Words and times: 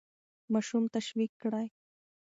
ماشوم 0.53 0.83
تشویق 0.95 1.31
کړئ. 1.41 1.67